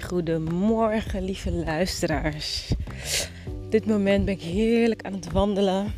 goedemorgen 0.00 1.22
lieve 1.22 1.52
luisteraars. 1.52 2.72
Op 3.46 3.70
dit 3.70 3.86
moment 3.86 4.24
ben 4.24 4.34
ik 4.34 4.42
heerlijk 4.42 5.02
aan 5.02 5.12
het 5.12 5.32
wandelen 5.32 5.92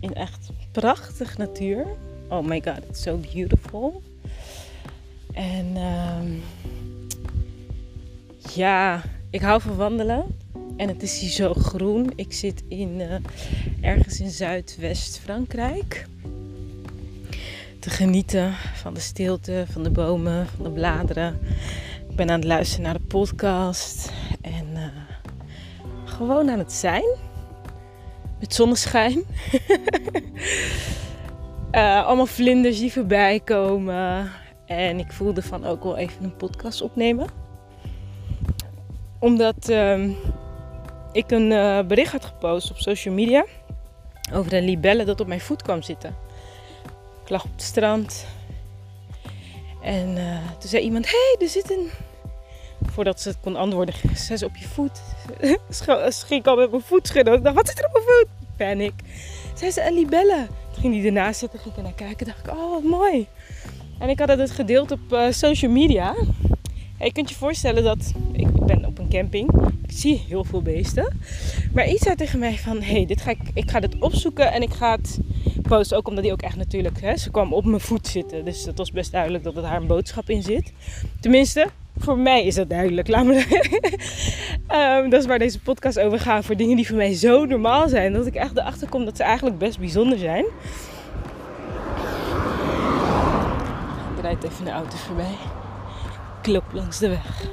in 0.00 0.14
echt 0.14 0.50
prachtig 0.72 1.38
natuur. 1.38 1.86
Oh 2.28 2.46
my 2.46 2.62
god, 2.64 2.78
it's 2.88 3.02
so 3.02 3.20
beautiful. 3.32 4.02
En 5.32 5.76
ehm, 5.76 6.32
ja, 8.54 9.02
ik 9.30 9.40
hou 9.40 9.60
van 9.60 9.76
wandelen. 9.76 10.24
En 10.76 10.88
het 10.88 11.02
is 11.02 11.20
hier 11.20 11.30
zo 11.30 11.54
groen. 11.54 12.12
Ik 12.14 12.32
zit 12.32 12.62
in, 12.68 13.00
uh, 13.00 13.14
ergens 13.80 14.20
in 14.20 14.30
Zuidwest-Frankrijk. 14.30 16.06
Te 17.78 17.90
genieten 17.90 18.52
van 18.74 18.94
de 18.94 19.00
stilte, 19.00 19.64
van 19.70 19.82
de 19.82 19.90
bomen, 19.90 20.46
van 20.46 20.64
de 20.64 20.70
bladeren. 20.70 21.38
Ik 22.16 22.24
ben 22.26 22.34
aan 22.34 22.40
het 22.40 22.48
luisteren 22.48 22.84
naar 22.84 22.94
de 22.94 23.06
podcast. 23.06 24.12
En 24.40 24.66
uh, 24.72 24.84
gewoon 26.04 26.50
aan 26.50 26.58
het 26.58 26.72
zijn. 26.72 27.16
Met 28.40 28.54
zonneschijn. 28.54 29.24
uh, 31.72 32.04
allemaal 32.06 32.26
vlinders 32.26 32.78
die 32.78 32.92
voorbij 32.92 33.40
komen. 33.40 34.30
En 34.66 34.98
ik 34.98 35.12
voelde 35.12 35.42
van 35.42 35.64
ook 35.64 35.82
wel 35.84 35.96
even 35.96 36.24
een 36.24 36.36
podcast 36.36 36.82
opnemen. 36.82 37.26
Omdat 39.18 39.70
uh, 39.70 40.10
ik 41.12 41.30
een 41.30 41.50
uh, 41.50 41.82
bericht 41.82 42.12
had 42.12 42.24
gepost 42.24 42.70
op 42.70 42.76
social 42.76 43.14
media. 43.14 43.44
Over 44.32 44.52
een 44.52 44.64
libelle 44.64 45.04
dat 45.04 45.20
op 45.20 45.26
mijn 45.26 45.40
voet 45.40 45.62
kwam 45.62 45.82
zitten. 45.82 46.14
Ik 47.22 47.28
lag 47.30 47.44
op 47.44 47.52
het 47.52 47.62
strand. 47.62 48.26
En 49.82 50.14
toen 50.58 50.68
zei 50.68 50.82
iemand: 50.82 51.10
hey, 51.10 51.36
er 51.38 51.48
zit 51.48 51.70
een 51.70 51.90
voordat 52.82 53.20
ze 53.20 53.28
het 53.28 53.38
kon 53.40 53.56
antwoorden, 53.56 53.94
zei 54.14 54.38
ze 54.38 54.44
op 54.44 54.56
je 54.56 54.68
voet. 54.68 55.00
Schrik 56.08 56.38
ik 56.38 56.46
al 56.46 56.56
met 56.56 56.70
mijn 56.70 56.82
voet 56.82 57.06
schudden. 57.06 57.34
Ik 57.34 57.42
dacht, 57.42 57.56
wat 57.56 57.68
zit 57.68 57.78
er 57.78 57.84
op 57.84 57.92
mijn 57.92 58.04
voet? 58.04 58.28
Panic. 58.56 58.92
Zei 59.54 59.70
ze, 59.70 59.86
een 59.86 59.94
libelle. 59.94 60.46
Toen 60.72 60.80
ging 60.80 60.94
die 60.94 61.06
ernaast 61.06 61.38
zitten, 61.38 61.58
ging 61.58 61.76
ik 61.76 61.82
naar 61.82 61.92
kijken. 61.92 62.26
dacht 62.26 62.46
ik, 62.46 62.52
oh, 62.52 62.70
wat 62.70 62.82
mooi. 62.82 63.26
En 63.98 64.08
ik 64.08 64.18
had 64.18 64.28
het 64.28 64.50
gedeeld 64.50 64.90
op 64.90 65.00
uh, 65.10 65.30
social 65.30 65.70
media. 65.70 66.14
En 66.98 67.06
je 67.06 67.12
kunt 67.12 67.28
je 67.28 67.34
voorstellen 67.34 67.82
dat, 67.82 68.12
ik 68.32 68.52
ben 68.66 68.84
op 68.84 68.98
een 68.98 69.08
camping. 69.08 69.50
Ik 69.82 69.92
zie 69.92 70.24
heel 70.28 70.44
veel 70.44 70.62
beesten. 70.62 71.16
Maar 71.72 71.88
iets 71.88 72.02
zei 72.02 72.14
tegen 72.14 72.38
mij 72.38 72.58
van, 72.58 72.82
hey, 72.82 73.06
dit 73.06 73.20
ga 73.20 73.30
ik, 73.30 73.38
ik 73.54 73.70
ga 73.70 73.80
dit 73.80 73.98
opzoeken 73.98 74.52
en 74.52 74.62
ik 74.62 74.72
ga 74.72 74.96
het 74.96 75.18
posten. 75.62 75.96
Ook 75.96 76.08
omdat 76.08 76.24
die 76.24 76.32
ook 76.32 76.42
echt 76.42 76.56
natuurlijk, 76.56 77.00
hè, 77.00 77.16
ze 77.16 77.30
kwam 77.30 77.52
op 77.52 77.64
mijn 77.64 77.80
voet 77.80 78.06
zitten. 78.06 78.44
Dus 78.44 78.64
het 78.64 78.78
was 78.78 78.90
best 78.90 79.12
duidelijk 79.12 79.44
dat 79.44 79.54
het 79.54 79.64
haar 79.64 79.80
een 79.80 79.86
boodschap 79.86 80.30
in 80.30 80.42
zit. 80.42 80.72
Tenminste, 81.20 81.66
voor 81.98 82.18
mij 82.18 82.44
is 82.44 82.54
dat 82.54 82.70
duidelijk. 82.70 83.08
Laat 83.08 83.24
me 83.24 83.34
um, 84.72 85.10
dat 85.10 85.20
is 85.20 85.26
waar 85.26 85.38
deze 85.38 85.60
podcast 85.60 85.98
over 85.98 86.20
gaat. 86.20 86.44
Voor 86.44 86.56
dingen 86.56 86.76
die 86.76 86.86
voor 86.86 86.96
mij 86.96 87.14
zo 87.14 87.44
normaal 87.44 87.88
zijn. 87.88 88.12
Dat 88.12 88.26
ik 88.26 88.34
echt 88.34 88.56
erachter 88.56 88.88
kom 88.88 89.04
dat 89.04 89.16
ze 89.16 89.22
eigenlijk 89.22 89.58
best 89.58 89.78
bijzonder 89.78 90.18
zijn. 90.18 90.44
Er 94.16 94.22
rijdt 94.22 94.44
even 94.44 94.66
een 94.66 94.72
auto 94.72 94.96
voorbij. 94.96 95.36
Klop 96.42 96.64
langs 96.72 96.98
de 96.98 97.08
weg. 97.08 97.48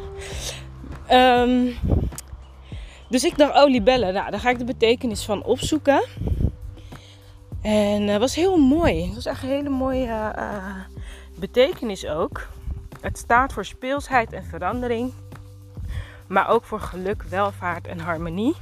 Um, 1.11 1.75
dus 3.09 3.23
ik 3.23 3.37
dacht, 3.37 3.63
oh 3.63 3.69
libellen. 3.69 4.13
Nou, 4.13 4.31
daar 4.31 4.39
ga 4.39 4.49
ik 4.49 4.57
de 4.57 4.65
betekenis 4.65 5.23
van 5.23 5.43
opzoeken. 5.43 6.03
En 7.61 8.05
dat 8.05 8.15
uh, 8.15 8.19
was 8.19 8.35
heel 8.35 8.57
mooi. 8.57 9.05
Het 9.05 9.15
was 9.15 9.25
echt 9.25 9.43
een 9.43 9.49
hele 9.49 9.69
mooie 9.69 10.33
uh, 10.37 10.75
betekenis 11.39 12.07
ook. 12.07 12.47
Het 13.03 13.17
staat 13.17 13.53
voor 13.53 13.65
speelsheid 13.65 14.33
en 14.33 14.43
verandering, 14.43 15.13
maar 16.27 16.49
ook 16.49 16.63
voor 16.63 16.79
geluk, 16.79 17.23
welvaart 17.23 17.87
en 17.87 17.99
harmonie. 17.99 18.55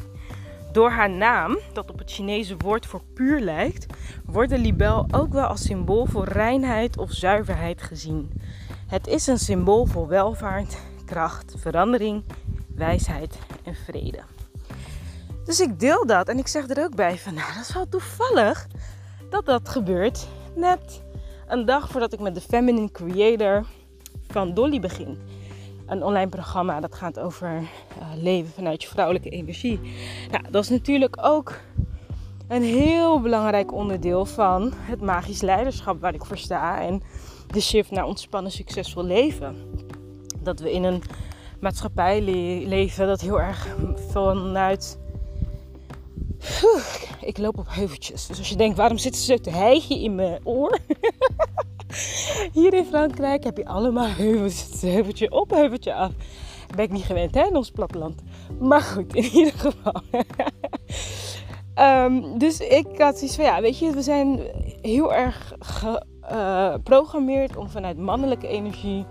Door 0.71 0.89
haar 0.89 1.09
naam, 1.09 1.57
dat 1.73 1.91
op 1.91 1.97
het 1.97 2.11
Chinese 2.11 2.57
woord 2.57 2.85
voor 2.85 3.01
puur 3.13 3.39
lijkt, 3.39 3.85
wordt 4.25 4.49
de 4.49 4.57
libel 4.57 5.07
ook 5.11 5.33
wel 5.33 5.45
als 5.45 5.61
symbool 5.61 6.05
voor 6.05 6.25
reinheid 6.25 6.97
of 6.97 7.11
zuiverheid 7.11 7.81
gezien. 7.81 8.41
Het 8.87 9.07
is 9.07 9.27
een 9.27 9.39
symbool 9.39 9.85
voor 9.85 10.07
welvaart, 10.07 10.77
kracht, 11.05 11.53
verandering, 11.57 12.23
wijsheid 12.75 13.37
en 13.63 13.75
vrede. 13.75 14.19
Dus 15.45 15.59
ik 15.59 15.79
deel 15.79 16.05
dat 16.05 16.27
en 16.27 16.37
ik 16.37 16.47
zeg 16.47 16.69
er 16.69 16.83
ook 16.83 16.95
bij 16.95 17.17
van, 17.17 17.33
nou 17.33 17.53
dat 17.53 17.61
is 17.61 17.73
wel 17.73 17.89
toevallig 17.89 18.67
dat 19.29 19.45
dat 19.45 19.69
gebeurt 19.69 20.27
net 20.55 21.03
een 21.47 21.65
dag 21.65 21.89
voordat 21.89 22.13
ik 22.13 22.19
met 22.19 22.35
de 22.35 22.41
Feminine 22.41 22.91
Creator 22.91 23.65
van 24.31 24.53
Dolly 24.53 24.79
begin. 24.79 25.17
Een 25.85 26.03
online 26.03 26.29
programma 26.29 26.79
dat 26.79 26.95
gaat 26.95 27.19
over 27.19 27.49
uh, 27.51 27.63
leven 28.15 28.51
vanuit 28.51 28.83
je 28.83 28.89
vrouwelijke 28.89 29.29
energie. 29.29 29.79
Nou, 30.31 30.43
dat 30.49 30.63
is 30.63 30.69
natuurlijk 30.69 31.17
ook 31.21 31.59
een 32.47 32.63
heel 32.63 33.21
belangrijk 33.21 33.73
onderdeel 33.73 34.25
van 34.25 34.73
het 34.75 35.01
magisch 35.01 35.41
leiderschap 35.41 36.01
waar 36.01 36.13
ik 36.13 36.25
voor 36.25 36.37
sta. 36.37 36.81
En 36.81 37.01
de 37.47 37.61
shift 37.61 37.91
naar 37.91 38.05
ontspannen, 38.05 38.51
succesvol 38.51 39.03
leven. 39.03 39.55
Dat 40.39 40.59
we 40.59 40.71
in 40.71 40.83
een 40.83 41.03
maatschappij 41.59 42.21
le 42.21 42.67
leven 42.67 43.07
dat 43.07 43.21
heel 43.21 43.41
erg 43.41 43.75
vanuit. 44.09 44.99
ik 47.21 47.37
loop 47.37 47.57
op 47.57 47.67
heuveltjes. 47.69 48.27
Dus 48.27 48.37
als 48.37 48.49
je 48.49 48.55
denkt, 48.55 48.77
waarom 48.77 48.97
zitten 48.97 49.21
ze 49.21 49.39
te 49.39 49.49
hijgen 49.49 49.99
in 49.99 50.15
mijn 50.15 50.39
oor? 50.43 50.77
Hier 52.53 52.73
in 52.73 52.85
Frankrijk 52.85 53.43
heb 53.43 53.57
je 53.57 53.65
allemaal 53.65 54.07
heuvels. 54.07 54.81
Heuveltje 54.81 55.31
op, 55.31 55.49
heuveltje 55.49 55.93
af. 55.93 56.11
Ben 56.75 56.85
ik 56.85 56.91
niet 56.91 57.03
gewend 57.03 57.35
hè, 57.35 57.45
in 57.45 57.55
ons 57.55 57.71
platteland. 57.71 58.21
Maar 58.59 58.81
goed, 58.81 59.15
in 59.15 59.23
ieder 59.23 59.53
geval. 59.53 60.01
um, 61.75 62.37
dus 62.43 62.59
ik 62.59 62.87
had 62.97 63.17
zoiets 63.17 63.35
van, 63.35 63.45
ja, 63.45 63.61
weet 63.61 63.79
je, 63.79 63.91
we 63.91 64.01
zijn 64.01 64.39
heel 64.81 65.13
erg 65.13 65.53
geprogrammeerd 65.59 67.55
om 67.55 67.69
vanuit 67.69 67.97
mannelijke 67.97 68.47
energie 68.47 69.05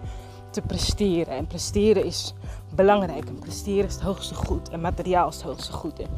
te 0.51 0.61
presteren. 0.61 1.35
En 1.35 1.47
presteren 1.47 2.05
is 2.05 2.35
belangrijk. 2.75 3.25
En 3.25 3.39
presteren 3.39 3.87
is 3.87 3.95
het 3.95 4.03
hoogste 4.03 4.35
goed. 4.35 4.69
En 4.69 4.81
materiaal 4.81 5.29
is 5.29 5.35
het 5.35 5.45
hoogste 5.45 5.73
goed. 5.73 5.99
En 5.99 6.09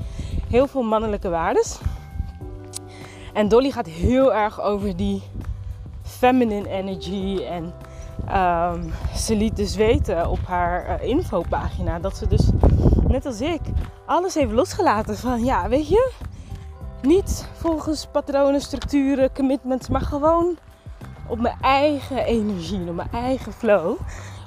heel 0.49 0.67
veel 0.67 0.83
mannelijke 0.83 1.29
waardes. 1.29 1.79
En 3.33 3.49
Dolly 3.49 3.71
gaat 3.71 3.87
heel 3.87 4.35
erg 4.35 4.61
over 4.61 4.97
die 4.97 5.23
feminine 6.19 6.69
energy. 6.69 7.43
En 7.43 7.73
um, 8.75 8.93
ze 9.17 9.37
liet 9.37 9.57
dus 9.57 9.77
weten 9.77 10.31
op 10.31 10.39
haar 10.47 11.01
uh, 11.03 11.09
infopagina 11.09 11.99
dat 11.99 12.17
ze 12.17 12.27
dus, 12.27 12.51
net 13.09 13.27
als 13.27 13.41
ik, 13.41 13.61
alles 14.07 14.35
heeft 14.35 14.53
losgelaten. 14.53 15.17
Van 15.17 15.45
ja, 15.45 15.69
weet 15.69 15.89
je, 15.89 16.13
niet 17.03 17.49
volgens 17.53 18.07
patronen, 18.13 18.61
structuren, 18.61 19.33
commitments, 19.35 19.89
maar 19.89 20.01
gewoon 20.01 20.57
op 21.29 21.41
mijn 21.41 21.57
eigen 21.61 22.25
energie, 22.25 22.89
op 22.89 22.95
mijn 22.95 23.13
eigen 23.13 23.53
flow. 23.53 23.97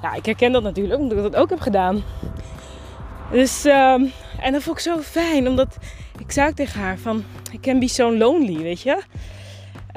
Ja, 0.02 0.14
ik 0.14 0.26
herken 0.26 0.52
dat 0.52 0.62
natuurlijk, 0.62 1.00
omdat 1.00 1.16
ik 1.16 1.22
dat 1.22 1.36
ook 1.36 1.50
heb 1.50 1.60
gedaan. 1.60 2.02
Dus, 3.30 3.64
um, 3.64 4.12
en 4.40 4.52
dat 4.52 4.62
vond 4.62 4.76
ik 4.76 4.82
zo 4.82 4.98
fijn, 4.98 5.48
omdat 5.48 5.76
ik 6.18 6.32
zei 6.32 6.52
tegen 6.52 6.80
haar 6.80 6.98
van, 6.98 7.24
ik 7.52 7.60
can 7.60 7.78
be 7.78 7.88
so 7.88 8.16
lonely, 8.16 8.62
weet 8.62 8.80
je. 8.80 9.02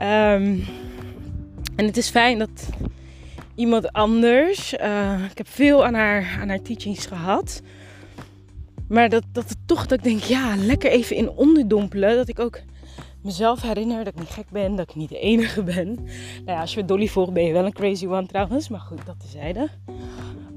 Um, 0.04 0.66
en 1.80 1.86
het 1.86 1.98
is 1.98 2.10
fijn 2.10 2.40
dat 2.40 2.70
iemand 3.56 3.92
anders. 3.92 4.74
Uh, 4.74 5.24
ik 5.32 5.38
heb 5.38 5.48
veel 5.48 5.86
aan 5.86 5.94
haar, 5.94 6.38
aan 6.42 6.50
haar 6.50 6.62
teachings 6.62 7.06
gehad. 7.06 7.62
Maar 8.88 9.10
dat, 9.10 9.24
dat 9.32 9.56
toch 9.66 9.86
dat 9.86 9.98
ik 9.98 10.04
denk, 10.04 10.22
ja, 10.22 10.56
lekker 10.56 10.92
even 10.92 11.16
in 11.16 11.30
onderdompelen. 11.30 12.16
Dat 12.16 12.28
ik 12.28 12.40
ook 12.40 12.60
mezelf 13.22 13.62
herinner 13.62 14.04
dat 14.04 14.14
ik 14.14 14.20
niet 14.20 14.30
gek 14.30 14.50
ben, 14.50 14.76
dat 14.76 14.90
ik 14.90 14.96
niet 14.96 15.10
de 15.10 15.20
enige 15.20 15.64
ben. 15.64 15.94
Nou 15.94 16.46
ja, 16.46 16.62
als 16.62 16.74
je 16.74 16.86
Dolly 16.86 17.08
volgt 17.08 17.34
ben 17.34 17.44
je 17.44 17.54
wel 17.54 17.66
een 17.66 17.74
crazy 17.74 18.06
one 18.06 18.26
trouwens. 18.26 18.70
Maar 18.70 18.80
goed, 18.80 19.06
dat 19.06 19.20
tezijde. 19.20 19.70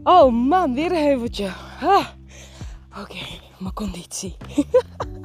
Oh 0.02 0.32
man, 0.32 0.74
weer 0.74 0.92
een 0.92 1.04
heuveltje. 1.04 1.50
Oké, 3.00 3.24
mijn 3.58 3.74
conditie. 3.74 4.36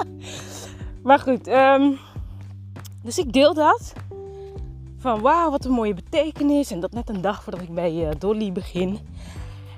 maar 1.03 1.19
goed, 1.19 1.47
um, 1.47 1.97
dus 3.03 3.17
ik 3.17 3.33
deel 3.33 3.53
dat 3.53 3.93
van 4.97 5.21
wauw, 5.21 5.51
wat 5.51 5.65
een 5.65 5.71
mooie 5.71 5.94
betekenis. 5.94 6.71
En 6.71 6.79
dat 6.79 6.91
net 6.91 7.09
een 7.09 7.21
dag 7.21 7.44
voordat 7.44 7.61
ik 7.61 7.73
bij 7.73 7.94
uh, 7.94 8.09
Dolly 8.17 8.51
begin. 8.51 8.99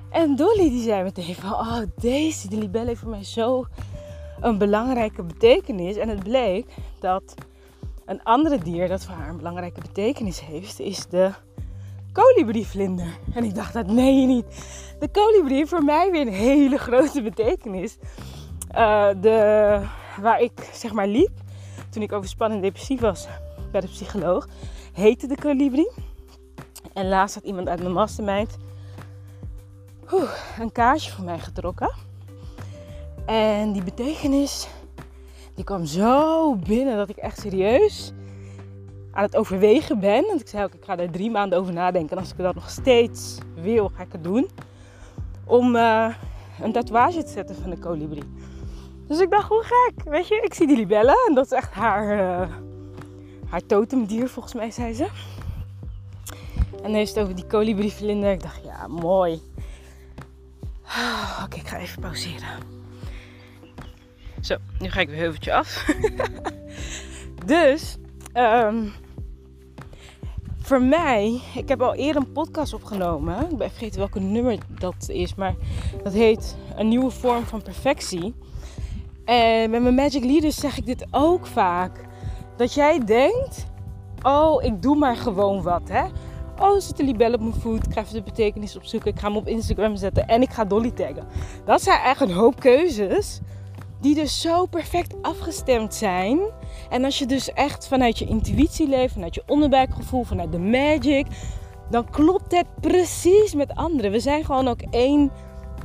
En 0.09 0.35
Dolly 0.35 0.69
die 0.69 0.83
zei 0.83 1.03
meteen 1.03 1.35
van, 1.35 1.51
oh 1.51 1.81
deze, 1.95 2.47
de 2.47 2.57
libelle 2.57 2.87
heeft 2.87 2.99
voor 2.99 3.09
mij 3.09 3.23
zo 3.23 3.65
een 4.41 4.57
belangrijke 4.57 5.23
betekenis. 5.23 5.95
En 5.95 6.09
het 6.09 6.23
bleek 6.23 6.65
dat 6.99 7.33
een 8.05 8.23
andere 8.23 8.57
dier 8.57 8.87
dat 8.87 9.05
voor 9.05 9.15
haar 9.15 9.29
een 9.29 9.37
belangrijke 9.37 9.81
betekenis 9.81 10.41
heeft, 10.41 10.79
is 10.79 11.07
de 11.07 11.31
kolibrievlinder. 12.11 13.17
En 13.33 13.43
ik 13.43 13.55
dacht, 13.55 13.73
dat 13.73 13.85
je 13.87 13.93
niet. 13.93 14.45
De 14.99 15.09
kolibrie 15.11 15.65
voor 15.65 15.83
mij 15.83 16.11
weer 16.11 16.21
een 16.21 16.33
hele 16.33 16.77
grote 16.77 17.21
betekenis. 17.21 17.97
Uh, 18.75 19.07
de, 19.21 19.81
waar 20.21 20.41
ik 20.41 20.69
zeg 20.73 20.93
maar 20.93 21.07
liep 21.07 21.31
toen 21.89 22.01
ik 22.01 22.11
overspannen 22.11 22.57
en 22.57 22.63
depressief 22.63 22.99
was 22.99 23.27
bij 23.71 23.81
de 23.81 23.87
psycholoog 23.87 24.47
heette 24.93 25.27
de 25.27 25.37
kolibrie. 25.37 25.91
En 26.93 27.07
laatst 27.07 27.35
had 27.35 27.43
iemand 27.43 27.67
uit 27.67 27.79
mijn 27.79 27.93
mastermind 27.93 28.57
een 30.59 30.71
kaartje 30.71 31.11
voor 31.11 31.25
mij 31.25 31.39
getrokken. 31.39 31.91
En 33.25 33.71
die 33.71 33.83
betekenis, 33.83 34.67
die 35.55 35.63
kwam 35.63 35.85
zo 35.85 36.55
binnen 36.55 36.97
dat 36.97 37.09
ik 37.09 37.17
echt 37.17 37.39
serieus 37.39 38.11
aan 39.11 39.23
het 39.23 39.35
overwegen 39.35 39.99
ben. 39.99 40.25
Want 40.25 40.41
ik 40.41 40.47
zei 40.47 40.63
ook, 40.63 40.73
ik 40.73 40.85
ga 40.85 40.97
er 40.97 41.11
drie 41.11 41.31
maanden 41.31 41.59
over 41.59 41.73
nadenken. 41.73 42.11
En 42.17 42.23
als 42.23 42.31
ik 42.31 42.37
dat 42.37 42.55
nog 42.55 42.69
steeds 42.69 43.37
wil, 43.55 43.89
ga 43.89 44.03
ik 44.03 44.11
het 44.11 44.23
doen. 44.23 44.49
Om 45.45 45.75
uh, 45.75 46.15
een 46.61 46.71
tatoeage 46.71 47.23
te 47.23 47.31
zetten 47.31 47.55
van 47.55 47.69
de 47.69 47.77
kolibrie. 47.77 48.23
Dus 49.07 49.19
ik 49.19 49.29
dacht, 49.29 49.49
hoe 49.49 49.63
gek, 49.63 50.03
weet 50.03 50.27
je. 50.27 50.41
Ik 50.43 50.53
zie 50.53 50.67
die 50.67 50.77
libellen 50.77 51.15
en 51.27 51.35
dat 51.35 51.45
is 51.45 51.51
echt 51.51 51.73
haar, 51.73 52.19
uh, 52.19 52.55
haar 53.49 53.65
totemdier 53.65 54.29
volgens 54.29 54.53
mij, 54.53 54.71
zei 54.71 54.93
ze. 54.93 55.07
En 56.75 56.81
dan 56.81 56.93
heeft 56.93 57.15
het 57.15 57.23
over 57.23 57.35
die 57.35 57.45
kolibrievlinder. 57.45 58.31
Ik 58.31 58.41
dacht, 58.41 58.63
ja, 58.63 58.87
mooi. 58.87 59.41
Oké, 61.43 61.57
ik 61.57 61.67
ga 61.67 61.77
even 61.77 62.01
pauzeren. 62.01 62.47
Zo, 64.41 64.55
nu 64.79 64.89
ga 64.89 64.99
ik 64.99 65.09
weer 65.09 65.17
heuveltje 65.17 65.53
af. 65.53 65.85
dus, 67.45 67.97
um, 68.33 68.93
voor 70.61 70.81
mij, 70.81 71.41
ik 71.55 71.67
heb 71.67 71.81
al 71.81 71.95
eerder 71.95 72.21
een 72.21 72.31
podcast 72.31 72.73
opgenomen. 72.73 73.51
Ik 73.51 73.57
ben 73.57 73.69
vergeten 73.69 73.99
welke 73.99 74.19
nummer 74.19 74.57
dat 74.79 75.09
is, 75.09 75.35
maar 75.35 75.55
dat 76.03 76.13
heet 76.13 76.57
Een 76.75 76.87
nieuwe 76.87 77.11
vorm 77.11 77.43
van 77.43 77.61
perfectie. 77.61 78.33
En 79.25 79.69
met 79.69 79.81
mijn 79.81 79.95
Magic 79.95 80.23
Leaders 80.23 80.55
zeg 80.55 80.77
ik 80.77 80.85
dit 80.85 81.05
ook 81.11 81.47
vaak. 81.47 82.07
Dat 82.59 82.73
jij 82.73 83.05
denkt, 83.05 83.65
oh, 84.23 84.63
ik 84.63 84.81
doe 84.81 84.95
maar 84.95 85.15
gewoon 85.15 85.61
wat, 85.61 85.81
hè. 85.89 86.03
Oh, 86.59 86.79
zit 86.79 86.99
een 86.99 87.05
libel 87.05 87.33
op 87.33 87.39
mijn 87.39 87.53
voet. 87.53 87.85
Ik 87.85 87.93
ga 87.93 88.01
even 88.01 88.13
de 88.13 88.21
betekenis 88.21 88.75
opzoeken. 88.75 89.11
Ik 89.11 89.19
ga 89.19 89.27
hem 89.27 89.37
op 89.37 89.47
Instagram 89.47 89.95
zetten 89.95 90.27
en 90.27 90.41
ik 90.41 90.49
ga 90.49 90.65
Dolly 90.65 90.91
taggen. 90.91 91.27
Dat 91.65 91.81
zijn 91.81 92.01
echt 92.01 92.21
een 92.21 92.31
hoop 92.31 92.59
keuzes 92.59 93.39
die 94.01 94.15
dus 94.15 94.41
zo 94.41 94.65
perfect 94.65 95.15
afgestemd 95.21 95.93
zijn. 95.93 96.39
En 96.89 97.03
als 97.03 97.19
je 97.19 97.25
dus 97.25 97.53
echt 97.53 97.87
vanuit 97.87 98.17
je 98.17 98.25
intuïtie 98.25 98.87
leeft, 98.87 99.13
vanuit 99.13 99.35
je 99.35 99.43
onderbuikgevoel, 99.47 100.23
vanuit 100.23 100.51
de 100.51 100.59
magic, 100.59 101.27
dan 101.89 102.09
klopt 102.09 102.51
het 102.51 102.67
precies 102.79 103.53
met 103.53 103.75
anderen. 103.75 104.11
We 104.11 104.19
zijn 104.19 104.45
gewoon 104.45 104.67
ook 104.67 104.81
één 104.89 105.31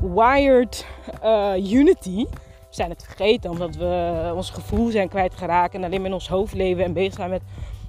wired 0.00 0.86
uh, 1.24 1.72
unity. 1.72 2.26
Zijn 2.74 2.90
het 2.90 3.04
vergeten 3.04 3.50
omdat 3.50 3.76
we 3.76 4.32
ons 4.34 4.50
gevoel 4.50 4.90
zijn 4.90 5.08
kwijtgeraakt 5.08 5.74
en 5.74 5.84
alleen 5.84 5.98
maar 6.00 6.08
in 6.08 6.14
ons 6.14 6.28
hoofd 6.28 6.54
leven 6.54 6.84
en 6.84 6.92
bezig 6.92 7.14
zijn 7.14 7.30
met 7.30 7.42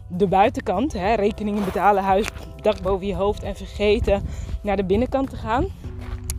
de 0.08 0.28
buitenkant. 0.28 0.94
Hè? 0.94 1.14
Rekeningen 1.14 1.66
betalen, 1.66 2.04
huis, 2.04 2.28
dak 2.62 2.82
boven 2.82 3.08
je 3.08 3.16
hoofd 3.16 3.44
en 3.44 3.56
vergeten 3.56 4.24
naar 4.64 4.76
de 4.76 4.86
binnenkant 4.86 5.30
te 5.30 5.36
gaan 5.36 5.68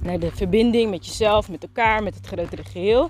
naar 0.07 0.19
de 0.19 0.31
verbinding 0.31 0.91
met 0.91 1.07
jezelf, 1.07 1.49
met 1.49 1.63
elkaar, 1.63 2.03
met 2.03 2.15
het 2.15 2.27
grotere 2.27 2.65
geheel. 2.65 3.09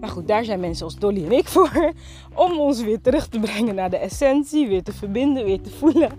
Maar 0.00 0.08
goed, 0.08 0.28
daar 0.28 0.44
zijn 0.44 0.60
mensen 0.60 0.84
als 0.84 0.96
Dolly 0.96 1.24
en 1.24 1.32
ik 1.32 1.48
voor. 1.54 1.92
Om 2.34 2.58
ons 2.58 2.82
weer 2.82 3.00
terug 3.00 3.28
te 3.28 3.40
brengen 3.40 3.74
naar 3.74 3.90
de 3.90 3.96
essentie, 3.96 4.68
weer 4.68 4.82
te 4.82 4.92
verbinden, 4.92 5.44
weer 5.44 5.60
te 5.60 5.70
voelen. 5.70 6.10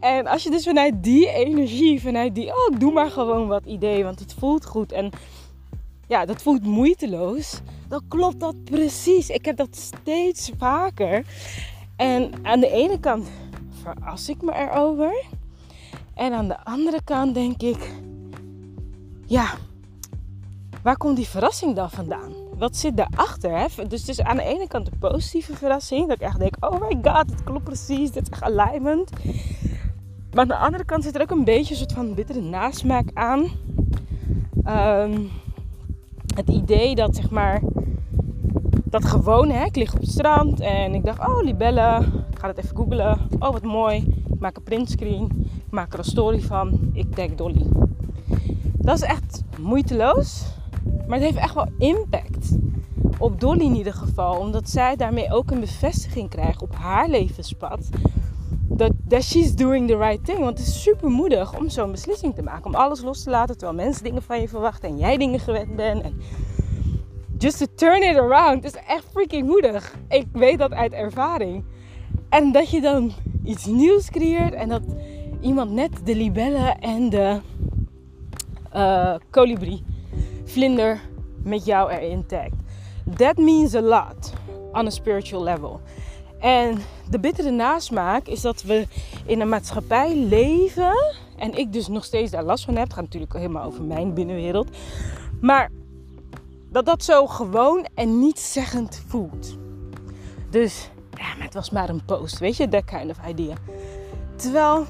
En 0.00 0.26
als 0.26 0.42
je 0.42 0.50
dus 0.50 0.64
vanuit 0.64 1.02
die 1.02 1.28
energie, 1.28 2.00
vanuit 2.00 2.34
die, 2.34 2.48
oh, 2.48 2.78
doe 2.78 2.92
maar 2.92 3.10
gewoon 3.10 3.48
wat 3.48 3.64
idee, 3.64 4.04
want 4.04 4.18
het 4.18 4.34
voelt 4.38 4.66
goed 4.66 4.92
en 4.92 5.10
ja, 6.14 6.24
dat 6.24 6.42
voelt 6.42 6.62
moeiteloos, 6.62 7.60
dan 7.88 8.02
klopt 8.08 8.40
dat 8.40 8.64
precies. 8.64 9.28
Ik 9.28 9.44
heb 9.44 9.56
dat 9.56 9.76
steeds 9.76 10.50
vaker. 10.58 11.26
En 11.96 12.30
aan 12.42 12.60
de 12.60 12.70
ene 12.70 13.00
kant 13.00 13.28
veras 13.82 14.28
ik 14.28 14.42
me 14.42 14.54
erover. 14.54 15.24
En 16.14 16.32
aan 16.32 16.48
de 16.48 16.64
andere 16.64 17.00
kant 17.04 17.34
denk 17.34 17.62
ik, 17.62 17.92
ja, 19.26 19.46
waar 20.82 20.96
komt 20.96 21.16
die 21.16 21.28
verrassing 21.28 21.74
dan 21.76 21.90
vandaan? 21.90 22.32
Wat 22.58 22.76
zit 22.76 22.96
daarachter? 22.96 23.58
Hè? 23.58 23.66
Dus 23.88 24.00
het 24.00 24.08
is 24.08 24.20
aan 24.20 24.36
de 24.36 24.42
ene 24.42 24.68
kant 24.68 24.86
een 24.86 24.98
positieve 24.98 25.56
verrassing. 25.56 26.08
Dat 26.08 26.16
ik 26.16 26.22
echt 26.22 26.38
denk, 26.38 26.56
oh 26.60 26.80
my 26.80 26.98
god, 27.02 27.30
het 27.30 27.44
klopt 27.44 27.64
precies. 27.64 28.10
Dit 28.10 28.22
is 28.22 28.28
echt 28.28 28.42
alignment. 28.42 29.10
Maar 30.32 30.42
aan 30.42 30.48
de 30.48 30.56
andere 30.56 30.84
kant 30.84 31.04
zit 31.04 31.14
er 31.14 31.22
ook 31.22 31.30
een 31.30 31.44
beetje 31.44 31.70
een 31.74 31.80
soort 31.80 31.92
van 31.92 32.14
bittere 32.14 32.40
nasmaak 32.40 33.08
aan. 33.14 33.46
Ehm, 34.64 35.20
het 36.36 36.48
idee 36.48 36.94
dat 36.94 37.16
zeg 37.16 37.30
maar 37.30 37.62
dat 38.84 39.04
gewoon, 39.04 39.50
hè, 39.50 39.64
ik 39.64 39.76
lig 39.76 39.94
op 39.94 40.00
het 40.00 40.10
strand 40.10 40.60
en 40.60 40.94
ik 40.94 41.04
dacht, 41.04 41.28
oh 41.28 41.42
libellen, 41.42 42.02
ik 42.30 42.38
ga 42.38 42.48
het 42.48 42.58
even 42.58 42.76
googlen. 42.76 43.18
Oh 43.38 43.52
wat 43.52 43.62
mooi, 43.62 43.96
ik 44.32 44.40
maak 44.40 44.56
een 44.56 44.62
printscreen, 44.62 45.30
ik 45.66 45.70
maak 45.70 45.92
er 45.92 45.98
een 45.98 46.04
story 46.04 46.40
van, 46.40 46.90
ik 46.92 47.16
denk 47.16 47.38
Dolly. 47.38 47.66
Dat 48.74 48.96
is 48.96 49.02
echt 49.02 49.42
moeiteloos. 49.60 50.44
Maar 51.06 51.18
het 51.18 51.26
heeft 51.26 51.38
echt 51.38 51.54
wel 51.54 51.68
impact. 51.78 52.56
Op 53.18 53.40
Dolly 53.40 53.64
in 53.64 53.74
ieder 53.74 53.94
geval. 53.94 54.38
Omdat 54.38 54.70
zij 54.70 54.96
daarmee 54.96 55.32
ook 55.32 55.50
een 55.50 55.60
bevestiging 55.60 56.28
krijgt 56.28 56.62
op 56.62 56.74
haar 56.74 57.08
levenspad. 57.08 57.88
That 59.08 59.22
she's 59.22 59.54
doing 59.54 59.88
the 59.88 59.96
right 59.96 60.24
thing. 60.24 60.38
Want 60.38 60.58
het 60.58 60.66
is 60.66 60.82
super 60.82 61.08
moedig 61.08 61.58
om 61.58 61.68
zo'n 61.68 61.90
beslissing 61.90 62.34
te 62.34 62.42
maken. 62.42 62.64
Om 62.64 62.74
alles 62.74 63.02
los 63.02 63.22
te 63.22 63.30
laten 63.30 63.58
terwijl 63.58 63.84
mensen 63.84 64.04
dingen 64.04 64.22
van 64.22 64.40
je 64.40 64.48
verwachten. 64.48 64.88
En 64.88 64.98
jij 64.98 65.16
dingen 65.16 65.40
gewend 65.40 65.76
bent. 65.76 66.02
En 66.02 66.20
just 67.38 67.58
to 67.58 67.66
turn 67.74 68.02
it 68.02 68.16
around. 68.16 68.64
is 68.64 68.74
echt 68.74 69.04
freaking 69.12 69.46
moedig. 69.46 69.94
Ik 70.08 70.26
weet 70.32 70.58
dat 70.58 70.72
uit 70.72 70.92
ervaring. 70.92 71.64
En 72.28 72.52
dat 72.52 72.70
je 72.70 72.80
dan 72.80 73.12
iets 73.44 73.66
nieuws 73.66 74.10
creëert. 74.10 74.54
En 74.54 74.68
dat 74.68 74.82
iemand 75.40 75.70
net 75.70 75.90
de 76.04 76.16
libellen 76.16 76.78
en 76.78 77.10
de 77.10 77.40
uh, 78.74 79.14
kolibrie, 79.30 79.84
vlinder 80.44 81.00
met 81.42 81.64
jou 81.64 81.90
erin 81.90 82.26
tagt. 82.26 82.54
That 83.16 83.36
means 83.36 83.74
a 83.74 83.80
lot 83.80 84.32
on 84.72 84.86
a 84.86 84.90
spiritual 84.90 85.42
level. 85.42 85.80
En 86.44 86.78
de 87.10 87.18
bittere 87.18 87.50
nasmaak 87.50 88.26
is 88.26 88.40
dat 88.40 88.62
we 88.62 88.86
in 89.26 89.40
een 89.40 89.48
maatschappij 89.48 90.16
leven. 90.16 91.14
En 91.36 91.58
ik 91.58 91.72
dus 91.72 91.88
nog 91.88 92.04
steeds 92.04 92.30
daar 92.30 92.44
last 92.44 92.64
van 92.64 92.74
heb. 92.74 92.84
Het 92.84 92.92
gaat 92.92 93.02
natuurlijk 93.04 93.32
helemaal 93.32 93.64
over 93.64 93.82
mijn 93.82 94.14
binnenwereld. 94.14 94.68
Maar 95.40 95.70
dat 96.70 96.84
dat 96.84 97.04
zo 97.04 97.26
gewoon 97.26 97.86
en 97.94 98.18
niet 98.18 98.38
zeggend 98.38 99.02
voelt. 99.06 99.56
Dus 100.50 100.90
ja, 101.16 101.42
het 101.44 101.54
was 101.54 101.70
maar 101.70 101.88
een 101.88 102.04
post. 102.04 102.38
Weet 102.38 102.56
je, 102.56 102.68
that 102.68 102.84
kind 102.84 103.10
of 103.10 103.16
idea. 103.28 103.54
Terwijl 104.36 104.86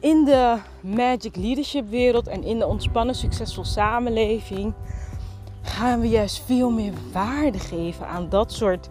in 0.00 0.24
de 0.24 0.58
magic 0.80 1.36
leadership 1.36 1.88
wereld 1.88 2.26
en 2.26 2.42
in 2.42 2.58
de 2.58 2.66
ontspannen 2.66 3.14
succesvol 3.14 3.64
samenleving 3.64 4.74
gaan 5.62 6.00
we 6.00 6.08
juist 6.08 6.42
veel 6.46 6.70
meer 6.70 6.92
waarde 7.12 7.58
geven 7.58 8.08
aan 8.08 8.28
dat 8.28 8.52
soort 8.52 8.88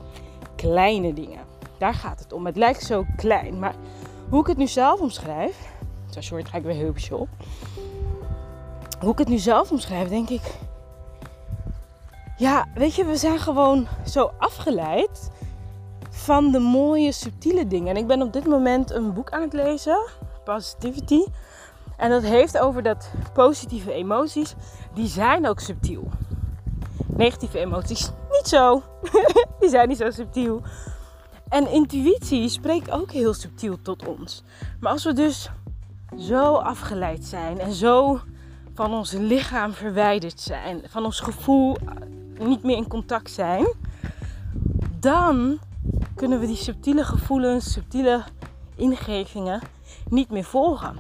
kleine 0.64 1.14
dingen. 1.14 1.40
Daar 1.78 1.94
gaat 1.94 2.20
het 2.20 2.34
om. 2.34 2.46
Het 2.46 2.56
lijkt 2.56 2.84
zo 2.84 3.06
klein, 3.16 3.60
maar 3.60 3.76
hoe 4.30 4.42
ik 4.42 4.48
het 4.48 4.58
nu 4.58 4.68
zelf 4.68 5.00
omschrijf, 5.00 5.72
short 6.20 6.48
ga 6.48 6.58
ik 6.58 6.64
weer 6.64 6.76
heupje 6.76 7.16
op. 7.16 7.28
Hoe 9.00 9.12
ik 9.12 9.18
het 9.18 9.28
nu 9.28 9.38
zelf 9.38 9.72
omschrijf, 9.72 10.10
denk 10.10 10.30
ik, 10.30 10.42
ja, 12.38 12.68
weet 12.76 12.96
je, 12.96 13.06
we 13.06 13.16
zijn 13.16 13.40
gewoon 13.40 13.88
zo 14.06 14.32
afgeleid 14.38 15.32
van 16.10 16.52
de 16.52 16.60
mooie 16.60 17.12
subtiele 17.12 17.68
dingen. 17.68 17.90
En 17.90 18.02
ik 18.02 18.08
ben 18.08 18.22
op 18.22 18.34
dit 18.34 18.46
moment 18.46 18.92
een 18.92 19.14
boek 19.14 19.32
aan 19.32 19.42
het 19.42 19.54
lezen 19.54 20.00
positivity. 20.44 21.24
En 21.98 22.10
dat 22.10 22.24
heeft 22.24 22.58
over 22.58 22.84
dat 22.84 23.12
positieve 23.34 23.94
emoties, 23.94 24.56
die 24.94 25.08
zijn 25.08 25.48
ook 25.48 25.60
subtiel. 25.60 26.10
Negatieve 27.08 27.60
emoties 27.60 28.12
zo. 28.48 28.84
die 29.60 29.70
zijn 29.70 29.88
niet 29.88 29.98
zo 29.98 30.12
subtiel. 30.12 30.62
En 31.50 31.72
intuïtie 31.72 32.50
spreekt 32.50 32.92
ook 32.92 33.12
heel 33.12 33.34
subtiel 33.34 33.82
tot 33.82 34.08
ons. 34.08 34.44
Maar 34.80 34.92
als 34.92 35.04
we 35.04 35.14
dus 35.14 35.50
zo 36.18 36.54
afgeleid 36.56 37.26
zijn 37.26 37.60
en 37.60 37.74
zo 37.74 38.20
van 38.74 38.94
ons 38.94 39.12
lichaam 39.12 39.74
verwijderd 39.74 40.40
zijn, 40.40 40.82
van 40.88 41.06
ons 41.06 41.20
gevoel 41.20 41.78
niet 42.40 42.64
meer 42.64 42.78
in 42.78 42.88
contact 42.88 43.32
zijn, 43.32 43.68
dan 45.00 45.60
kunnen 46.16 46.40
we 46.40 46.46
die 46.46 46.56
subtiele 46.56 47.04
gevoelens, 47.04 47.72
subtiele 47.72 48.24
ingevingen 48.76 49.62
niet 50.10 50.30
meer 50.30 50.44
volgen. 50.44 50.96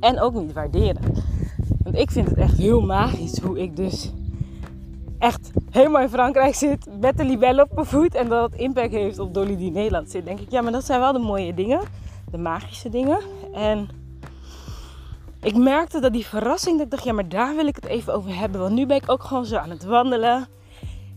En 0.00 0.20
ook 0.20 0.34
niet 0.34 0.52
waarderen. 0.52 1.02
Want 1.82 1.96
ik 1.96 2.10
vind 2.10 2.28
het 2.28 2.38
echt 2.38 2.56
heel 2.56 2.80
magisch 2.80 3.38
hoe 3.38 3.60
ik 3.60 3.76
dus 3.76 4.12
echt 5.24 5.50
helemaal 5.70 6.02
in 6.02 6.08
Frankrijk 6.08 6.54
zit 6.54 6.86
met 7.00 7.16
de 7.16 7.24
libelle 7.24 7.62
op 7.62 7.74
mijn 7.74 7.86
voet 7.86 8.14
en 8.14 8.28
dat 8.28 8.50
het 8.50 8.60
impact 8.60 8.92
heeft 8.92 9.18
op 9.18 9.34
Dolly 9.34 9.56
die 9.56 9.66
in 9.66 9.72
Nederland 9.72 10.10
zit. 10.10 10.24
Denk 10.24 10.40
ik, 10.40 10.50
ja, 10.50 10.60
maar 10.62 10.72
dat 10.72 10.84
zijn 10.84 11.00
wel 11.00 11.12
de 11.12 11.18
mooie 11.18 11.54
dingen, 11.54 11.80
de 12.30 12.38
magische 12.38 12.88
dingen. 12.88 13.18
En 13.52 13.88
ik 15.40 15.56
merkte 15.56 16.00
dat 16.00 16.12
die 16.12 16.26
verrassing, 16.26 16.76
dat 16.76 16.84
ik 16.84 16.90
dacht, 16.90 17.04
ja, 17.04 17.12
maar 17.12 17.28
daar 17.28 17.56
wil 17.56 17.66
ik 17.66 17.74
het 17.74 17.84
even 17.84 18.14
over 18.14 18.36
hebben. 18.38 18.60
Want 18.60 18.72
nu 18.72 18.86
ben 18.86 18.96
ik 18.96 19.10
ook 19.10 19.22
gewoon 19.22 19.46
zo 19.46 19.56
aan 19.56 19.70
het 19.70 19.84
wandelen. 19.84 20.46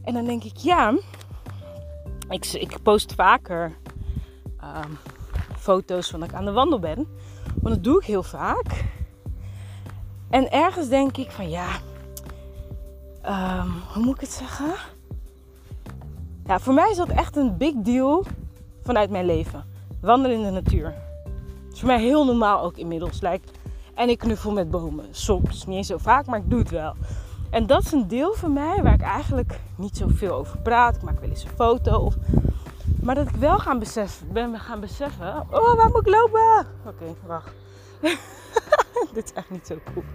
En 0.04 0.14
dan 0.14 0.26
denk 0.26 0.44
ik, 0.44 0.58
ja, 0.58 0.94
ik, 2.30 2.46
ik 2.46 2.78
post 2.84 3.14
vaker 3.14 3.72
ehm, 4.60 4.92
foto's 5.58 6.10
van 6.10 6.20
dat 6.20 6.30
ik 6.30 6.36
aan 6.36 6.46
de 6.46 6.52
wandel 6.52 6.80
ben. 6.80 7.08
Want 7.62 7.76
dat 7.76 7.84
doe 7.84 8.00
ik 8.00 8.06
heel 8.06 8.24
vaak. 8.24 8.86
En 10.30 10.52
ergens 10.52 10.88
denk 10.88 11.18
ik 11.18 11.32
van 11.32 11.50
ja, 11.50 11.68
ehm, 13.28 13.68
hoe 13.94 14.04
moet 14.04 14.16
ik 14.16 14.22
het 14.22 14.32
zeggen? 14.32 14.74
Ja, 16.46 16.60
voor 16.60 16.74
mij 16.74 16.90
is 16.90 16.98
dat 16.98 17.10
echt 17.10 17.36
een 17.36 17.58
big 17.58 17.74
deal 17.76 18.26
vanuit 18.84 19.10
mijn 19.10 19.26
leven. 19.26 19.66
Wandelen 20.02 20.38
in 20.38 20.44
de 20.44 20.50
natuur. 20.50 20.86
Het 21.66 21.74
is 21.74 21.80
voor 21.80 21.88
mij 21.88 22.02
heel 22.02 22.26
normaal 22.26 22.64
ook 22.64 22.78
inmiddels. 22.78 23.22
Like, 23.22 23.48
en 23.94 24.10
ik 24.10 24.18
knuffel 24.18 24.52
met 24.52 24.72
bomen. 24.72 25.06
Soms, 25.12 25.66
niet 25.66 25.86
zo 25.86 25.98
vaak, 25.98 26.26
maar 26.26 26.40
ik 26.40 26.50
doe 26.50 26.60
het 26.60 26.70
wel. 26.70 26.94
En 27.50 27.66
dat 27.68 27.84
is 27.84 27.92
een 27.92 28.08
deel 28.08 28.34
van 28.34 28.54
mij 28.54 28.84
waar 28.84 28.94
ik 28.94 29.02
eigenlijk 29.02 29.60
niet 29.76 29.98
zoveel 29.98 30.34
over 30.34 30.58
praat. 30.58 30.96
Ik 30.96 31.02
maak 31.02 31.20
wel 31.20 31.30
eens 31.30 31.44
een 31.44 31.50
foto. 31.56 32.00
Of... 32.00 32.16
Maar 33.02 33.16
dat 33.16 33.28
ik 33.28 33.36
wel 33.36 33.58
gaan 33.60 33.80
beseffen, 33.80 34.34
ben 34.34 34.60
gaan 34.60 34.80
beseffen. 34.80 35.46
Oh, 35.50 35.76
waar 35.76 35.90
moet 35.90 36.08
ik 36.08 36.14
lopen? 36.14 36.68
Oké, 36.86 37.16
wacht. 37.26 37.52
Dit 39.14 39.24
is 39.24 39.34
echt 39.34 39.50
niet 39.50 39.68
zo 39.68 39.76
cool. 39.94 40.06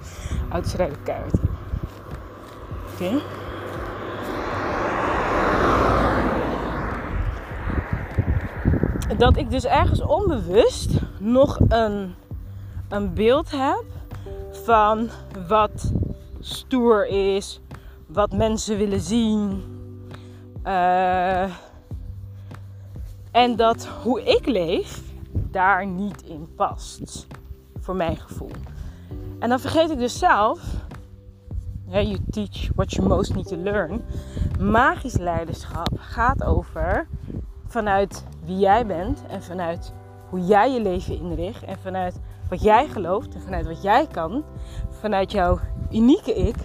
Auto's 0.51 0.75
rijden 0.75 1.03
keihard 1.03 1.52
Dat 9.17 9.37
ik 9.37 9.51
dus 9.51 9.65
ergens 9.65 10.01
onbewust 10.01 10.91
nog 11.19 11.59
een, 11.69 12.15
een 12.89 13.15
beeld 13.15 13.51
heb 13.51 13.85
van 14.65 15.09
wat 15.49 15.93
stoer 16.41 17.07
is, 17.07 17.61
wat 18.07 18.33
mensen 18.33 18.77
willen 18.77 19.01
zien. 19.01 19.63
Uh, 20.67 21.43
en 23.31 23.57
dat 23.57 23.89
hoe 24.03 24.23
ik 24.23 24.47
leef 24.47 25.03
daar 25.33 25.87
niet 25.87 26.23
in 26.23 26.49
past. 26.57 27.27
Voor 27.81 27.97
mijn 27.97 28.17
gevoel. 28.17 28.51
En 29.39 29.49
dan 29.49 29.61
vergeet 29.61 29.91
ik 29.91 29.99
dus 29.99 30.19
zelf. 30.19 30.61
You 32.01 32.19
teach 32.31 32.71
what 32.75 32.93
you 32.93 33.09
most 33.09 33.35
need 33.35 33.49
to 33.49 33.57
learn. 33.57 34.05
Magisch 34.59 35.19
leiderschap 35.19 35.89
gaat 35.95 36.45
over 36.45 37.07
vanuit 37.67 38.25
wie 38.45 38.59
jij 38.59 38.87
bent 38.87 39.23
en 39.29 39.43
vanuit 39.43 39.93
hoe 40.29 40.41
jij 40.41 40.73
je 40.73 40.81
leven 40.81 41.19
inricht 41.19 41.63
en 41.63 41.79
vanuit 41.79 42.21
wat 42.49 42.63
jij 42.63 42.89
gelooft 42.89 43.35
en 43.35 43.41
vanuit 43.41 43.67
wat 43.67 43.83
jij 43.83 44.07
kan, 44.07 44.45
vanuit 44.89 45.33
jouw 45.33 45.59
unieke 45.91 46.35
ik, 46.35 46.57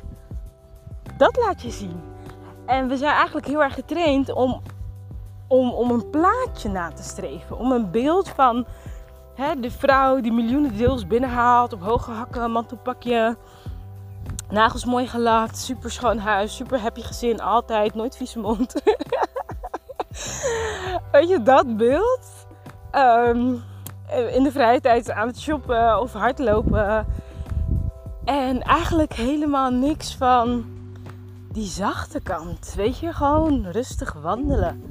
dat 1.18 1.38
laat 1.38 1.62
je 1.62 1.72
zien. 1.72 2.02
En 2.66 2.88
we 2.88 2.98
zijn 2.98 3.14
eigenlijk 3.14 3.48
heel 3.48 3.64
erg 3.64 3.74
getraind 3.74 4.34
om, 4.34 4.62
om, 5.48 5.72
om 5.72 5.92
een 5.92 6.10
plaatje 6.10 6.70
na 6.70 6.92
te 6.92 7.04
streven, 7.04 7.58
om 7.58 7.72
een 7.72 7.92
beeld 7.92 8.30
van 8.30 8.66
hè, 9.36 9.60
de 9.60 9.72
vrouw 9.72 10.22
die 10.22 10.32
miljoenen 10.32 10.78
deels 10.78 11.08
binnenhaalt 11.08 11.74
op 11.74 11.82
hoge 11.82 12.12
hakken, 12.12 12.52
mantelpakje, 12.52 13.38
nagels 14.50 14.86
mooi 14.86 15.08
gelakt, 15.08 15.58
super 15.58 15.92
schoon 15.92 16.18
huis, 16.18 16.56
super 16.56 16.80
happy 16.80 17.01
gezin, 17.01 17.42
altijd, 17.42 17.96
nooit 17.96 18.18
vieze 18.18 18.39
mond. 18.39 18.74
Weet 21.12 21.30
je, 21.30 21.42
dat 21.44 21.77
beeld. 21.77 22.48
Ehm, 22.92 23.54
in 24.32 24.44
de 24.44 24.51
vrije 24.51 24.82
tijd 24.82 25.12
aan 25.12 25.27
het 25.27 25.39
shoppen 25.39 26.00
of 26.00 26.13
hardlopen. 26.13 27.06
En 28.25 28.62
eigenlijk 28.62 29.13
helemaal 29.13 29.72
niks 29.72 30.16
van 30.16 30.66
die 31.51 31.68
zachte 31.68 32.20
kant. 32.20 32.74
Weet 32.75 33.00
je, 33.00 33.13
gewoon 33.13 33.66
rustig 33.66 34.13
wandelen. 34.13 34.84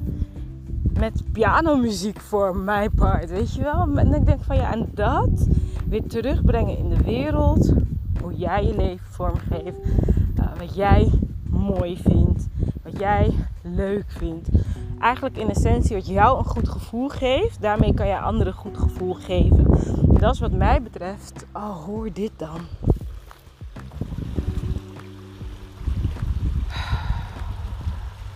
Met 0.93 1.21
pianomuziek 1.31 2.19
voor 2.19 2.55
mijn 2.55 2.91
part, 2.95 3.29
weet 3.29 3.53
je 3.53 3.61
wel. 3.61 3.87
En 3.95 4.13
ik 4.13 4.25
denk 4.25 4.43
van 4.43 4.55
ja, 4.55 4.71
en 4.71 4.89
dat 4.93 5.47
weer 5.87 6.07
terugbrengen 6.07 6.77
in 6.77 6.89
de 6.89 7.01
wereld. 7.03 7.73
Hoe 8.27 8.37
jij 8.37 8.63
je 8.63 8.75
leven 8.75 9.07
vormgeeft. 9.09 9.77
Uh, 10.39 10.57
wat 10.57 10.75
jij 10.75 11.11
mooi 11.49 11.97
vindt. 11.97 12.47
Wat 12.83 12.99
jij 12.99 13.33
leuk 13.61 14.05
vindt 14.07 14.49
eigenlijk 14.99 15.37
in 15.37 15.49
essentie 15.49 15.95
wat 15.95 16.07
jou 16.07 16.37
een 16.37 16.45
goed 16.45 16.69
gevoel 16.69 17.09
geeft. 17.09 17.61
Daarmee 17.61 17.93
kan 17.93 18.07
je 18.07 18.19
anderen 18.19 18.53
een 18.53 18.59
goed 18.59 18.77
gevoel 18.77 19.13
geven. 19.13 19.65
Dat 20.19 20.33
is 20.33 20.39
wat 20.39 20.51
mij 20.51 20.81
betreft. 20.81 21.45
Oh, 21.53 21.85
hoor 21.85 22.13
dit 22.13 22.31
dan. 22.37 22.59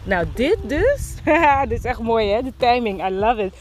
Nou, 0.03 0.25
dit 0.33 0.57
dus. 0.67 1.15
dit 1.69 1.77
is 1.77 1.85
echt 1.85 1.99
mooi 1.99 2.31
hè, 2.31 2.41
de 2.41 2.53
timing. 2.57 3.07
I 3.07 3.09
love 3.09 3.43
it. 3.43 3.55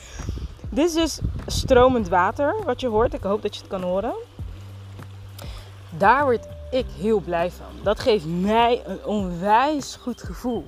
Dit 0.69 0.87
is 0.87 0.95
dus 0.95 1.21
stromend 1.47 2.09
water 2.09 2.55
wat 2.65 2.81
je 2.81 2.89
hoort. 2.89 3.15
Ik 3.15 3.23
hoop 3.23 3.43
dat 3.43 3.55
je 3.55 3.61
het 3.61 3.71
kan 3.71 3.83
horen. 3.83 4.15
Daar 6.01 6.25
word 6.25 6.49
ik 6.71 6.87
heel 7.01 7.21
blij 7.21 7.51
van. 7.51 7.83
Dat 7.83 8.01
geeft 8.01 8.27
mij 8.27 8.83
een 8.87 9.05
onwijs 9.05 9.99
goed 10.03 10.23
gevoel. 10.23 10.65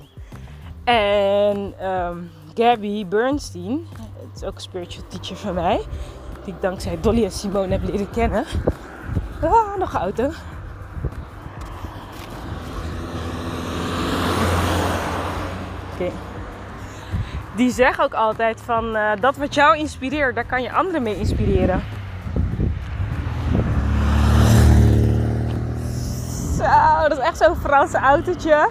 En 0.83 1.87
um, 1.89 2.31
Gabby 2.53 3.05
Bernstein, 3.05 3.87
het 4.29 4.41
is 4.41 4.43
ook 4.43 4.55
een 4.55 4.61
spiritual 4.61 5.07
teacher 5.07 5.35
van 5.35 5.53
mij, 5.53 5.81
die 6.43 6.53
ik 6.53 6.61
dankzij 6.61 6.97
Dolly 7.01 7.23
en 7.23 7.31
Simone 7.31 7.71
heb 7.71 7.83
leren 7.83 8.09
kennen. 8.09 8.45
Ah, 9.41 9.77
nog 9.77 9.93
auto. 9.95 10.31
Oké. 15.93 16.11
Die 17.55 17.71
zeggen 17.71 18.03
ook 18.03 18.13
altijd 18.13 18.61
van 18.61 18.95
uh, 18.95 19.11
dat 19.19 19.37
wat 19.37 19.53
jou 19.53 19.77
inspireert, 19.77 20.35
daar 20.35 20.45
kan 20.45 20.61
je 20.61 20.71
anderen 20.71 21.03
mee 21.03 21.17
inspireren. 21.17 21.83
Zo, 27.03 27.09
dat 27.09 27.17
is 27.17 27.23
echt 27.23 27.37
zo'n 27.37 27.55
Franse 27.55 27.97
autootje. 27.97 28.69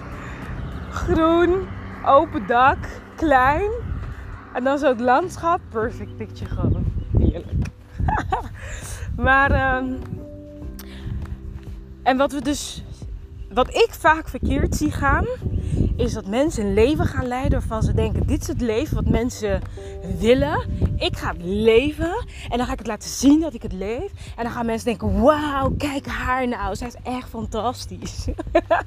Groen, 0.89 1.67
open 2.05 2.47
dak, 2.47 2.77
klein. 3.15 3.71
En 4.53 4.63
dan 4.63 4.77
zo 4.77 4.87
het 4.87 4.99
landschap. 4.99 5.59
Perfect 5.69 6.17
picture 6.17 6.49
gewoon. 6.49 6.85
Heerlijk. 7.17 7.67
maar, 9.25 9.75
um, 9.77 9.99
en 12.03 12.17
wat 12.17 12.31
we 12.31 12.41
dus, 12.41 12.83
wat 13.53 13.69
ik 13.69 13.89
vaak 13.91 14.29
verkeerd 14.29 14.75
zie 14.75 14.91
gaan, 14.91 15.25
is 15.97 16.13
dat 16.13 16.27
mensen 16.27 16.65
een 16.65 16.73
leven 16.73 17.05
gaan 17.05 17.27
leiden 17.27 17.59
waarvan 17.59 17.83
ze 17.83 17.93
denken: 17.93 18.27
dit 18.27 18.41
is 18.41 18.47
het 18.47 18.61
leven 18.61 18.95
wat 18.95 19.09
mensen 19.09 19.61
willen. 20.19 20.65
Ik 20.97 21.17
ga 21.17 21.27
het 21.27 21.43
leven 21.43 22.25
en 22.49 22.57
dan 22.57 22.65
ga 22.65 22.71
ik 22.71 22.77
het 22.77 22.87
laten 22.87 23.09
zien 23.09 23.39
dat 23.39 23.53
ik 23.53 23.61
het 23.61 23.73
leef. 23.73 24.11
En 24.35 24.43
dan 24.43 24.51
gaan 24.51 24.65
mensen 24.65 24.85
denken: 24.85 25.21
wauw, 25.21 25.73
kijk 25.77 26.07
haar 26.07 26.47
nou, 26.47 26.75
zij 26.75 26.87
is 26.87 26.95
echt 27.03 27.29
fantastisch. 27.29 28.27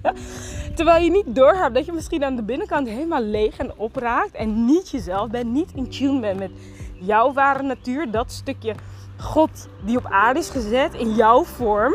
Terwijl 0.77 1.05
je 1.05 1.11
niet 1.11 1.35
doorhebt 1.35 1.75
dat 1.75 1.87
je 1.87 1.93
misschien 1.93 2.25
aan 2.25 2.37
de 2.37 2.43
binnenkant 2.43 2.89
helemaal 2.89 3.23
leeg 3.23 3.57
en 3.57 3.77
opraakt 3.77 4.35
en 4.35 4.65
niet 4.65 4.91
jezelf 4.91 5.31
bent, 5.31 5.53
niet 5.53 5.73
in 5.75 5.91
tune 5.91 6.21
bent 6.21 6.39
met 6.39 6.51
jouw 7.01 7.33
ware 7.33 7.63
natuur, 7.63 8.11
dat 8.11 8.33
stukje 8.33 8.75
God 9.17 9.69
die 9.85 9.97
op 9.97 10.07
aarde 10.07 10.39
is 10.39 10.49
gezet 10.49 10.95
in 10.95 11.15
jouw 11.15 11.45
vorm 11.45 11.95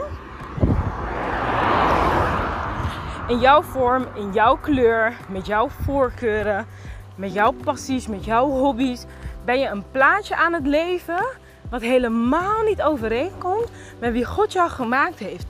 in 3.32 3.40
jouw 3.40 3.62
vorm, 3.62 4.08
in 4.16 4.32
jouw 4.34 4.58
kleur, 4.58 5.14
met 5.30 5.46
jouw 5.46 5.70
voorkeuren, 5.84 6.66
met 7.16 7.34
jouw 7.34 7.52
passies, 7.52 8.08
met 8.08 8.26
jouw 8.26 8.50
hobby's, 8.50 9.06
ben 9.46 9.60
je 9.60 9.68
een 9.68 9.84
plaatje 9.92 10.36
aan 10.36 10.54
het 10.54 10.68
leven 10.68 11.26
wat 11.70 11.82
helemaal 11.82 12.62
niet 12.62 12.82
overeenkomt 12.82 13.70
met 14.00 14.12
wie 14.12 14.26
God 14.26 14.54
jou 14.54 14.70
gemaakt 14.70 15.20
heeft. 15.20 15.46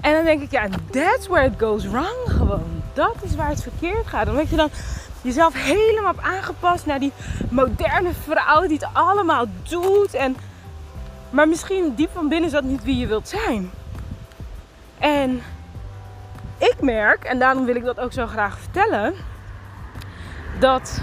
En 0.00 0.12
dan 0.14 0.24
denk 0.24 0.42
ik, 0.42 0.50
ja, 0.50 0.68
that's 0.90 1.26
where 1.26 1.46
it 1.46 1.52
goes 1.58 1.86
wrong 1.86 2.16
gewoon. 2.26 2.82
Dat 2.92 3.16
is 3.22 3.34
waar 3.34 3.48
het 3.48 3.62
verkeerd 3.62 4.06
gaat. 4.06 4.28
Omdat 4.28 4.48
je 4.48 4.56
dan 4.56 4.70
jezelf 5.22 5.54
helemaal 5.54 6.12
hebt 6.12 6.26
aangepast 6.26 6.86
naar 6.86 7.00
die 7.00 7.12
moderne 7.48 8.12
vrouw 8.12 8.60
die 8.60 8.78
het 8.78 8.88
allemaal 8.92 9.46
doet. 9.62 10.14
En, 10.14 10.36
maar 11.30 11.48
misschien 11.48 11.94
diep 11.94 12.10
van 12.12 12.28
binnen 12.28 12.46
is 12.46 12.54
dat 12.54 12.64
niet 12.64 12.84
wie 12.84 12.96
je 12.96 13.06
wilt 13.06 13.28
zijn. 13.28 13.70
En 14.98 15.42
ik 16.58 16.76
merk, 16.80 17.24
en 17.24 17.38
daarom 17.38 17.64
wil 17.64 17.76
ik 17.76 17.84
dat 17.84 18.00
ook 18.00 18.12
zo 18.12 18.26
graag 18.26 18.58
vertellen, 18.58 19.14
dat. 20.58 21.00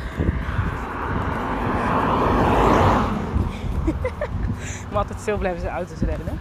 ik 3.85 4.87
moet 4.89 4.97
altijd 4.97 5.19
stil 5.19 5.37
blijven 5.37 5.61
zijn 5.61 5.73
auto's 5.73 5.99
redden. 5.99 6.39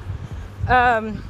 Um, 0.71 1.21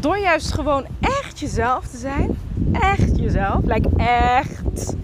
door 0.00 0.18
juist 0.18 0.52
gewoon 0.52 0.86
echt 1.00 1.38
jezelf 1.38 1.86
te 1.86 1.96
zijn. 1.96 2.38
Echt 2.72 3.18
jezelf. 3.18 3.64
Like 3.64 3.88
echt 3.96 4.94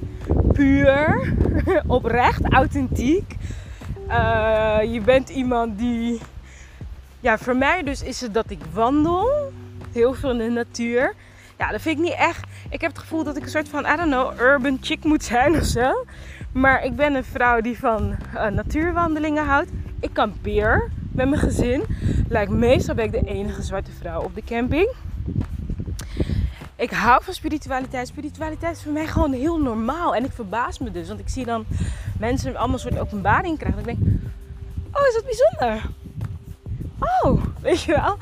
puur. 0.53 1.35
Oprecht, 1.87 2.53
authentiek. 2.53 3.37
Uh, 4.09 4.79
je 4.83 5.01
bent 5.05 5.29
iemand 5.29 5.79
die. 5.79 6.21
Ja, 7.21 7.39
voor 7.39 7.57
mij 7.57 7.83
dus 7.83 8.03
is 8.03 8.21
het 8.21 8.35
dat 8.35 8.51
ik 8.51 8.61
wandel 8.73 9.53
heel 9.93 10.15
veel 10.15 10.31
in 10.31 10.39
de 10.39 10.49
natuur. 10.49 11.15
Ja, 11.59 11.71
dat 11.71 11.81
vind 11.81 11.99
ik 11.99 12.05
niet 12.05 12.15
echt. 12.15 12.45
Ik 12.71 12.81
heb 12.81 12.91
het 12.91 13.01
gevoel 13.01 13.25
dat 13.25 13.37
ik 13.37 13.43
een 13.43 13.49
soort 13.49 13.69
van, 13.69 13.85
I 13.85 13.97
don't 13.97 14.11
know, 14.11 14.41
urban 14.41 14.79
chick 14.81 15.05
moet 15.05 15.25
zijn 15.25 15.57
of 15.57 15.65
zo. 15.65 16.05
Maar 16.53 16.85
ik 16.85 16.97
ben 16.97 17.15
een 17.15 17.25
vrouw 17.25 17.61
die 17.61 17.79
van 17.79 18.17
uh, 18.35 18.47
natuurwandelingen 18.47 19.45
houdt. 19.45 19.71
Ik 20.01 20.11
kampeer 20.13 20.91
met 21.13 21.29
mijn 21.29 21.41
gezin. 21.41 21.85
Lijkt 22.29 22.51
meestal 22.51 22.95
ben 22.95 23.05
ik 23.05 23.13
de 23.13 23.27
enige 23.27 23.63
zwarte 23.63 23.91
vrouw 23.91 24.23
op 24.23 24.35
de 24.35 24.43
camping. 24.45 24.93
Ik 26.77 26.91
hou 26.91 27.25
van 27.25 27.35
spiritualiteit. 27.35 28.09
Spiritualiteit 28.09 28.77
is 28.77 28.83
voor 28.83 28.93
mij 28.93 29.07
gewoon 29.07 29.33
heel 29.33 29.61
normaal. 29.61 30.15
En 30.15 30.25
ik 30.25 30.33
verbaas 30.33 30.79
me 30.79 30.91
dus. 30.91 31.09
Want 31.09 31.21
ik 31.21 31.29
zie 31.29 31.45
dan 31.45 31.65
mensen 32.19 32.57
allemaal 32.57 32.79
soort 32.79 32.99
openbaring 32.99 33.59
krijgen. 33.59 33.85
Dat 33.85 33.89
ik 33.89 33.99
denk, 33.99 34.21
oh 34.93 35.07
is 35.07 35.15
dat 35.15 35.25
bijzonder? 35.25 35.91
Oh, 36.99 37.45
weet 37.63 37.83
je 37.83 37.93
wel? 37.93 38.17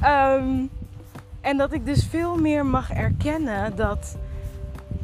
Ehm, 0.00 0.66
en 1.46 1.56
dat 1.56 1.72
ik 1.72 1.86
dus 1.86 2.06
veel 2.10 2.36
meer 2.36 2.66
mag 2.66 2.90
erkennen 2.90 3.76
dat 3.76 4.16